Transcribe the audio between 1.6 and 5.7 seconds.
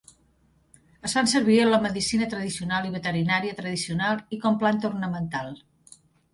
en la medicina tradicional i veterinària tradicional i com planta ornamental.